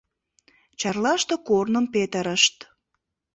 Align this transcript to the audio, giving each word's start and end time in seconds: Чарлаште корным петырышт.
Чарлаште 0.79 1.35
корным 1.47 1.85
петырышт. 1.93 2.55